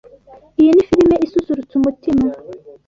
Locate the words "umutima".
1.79-2.27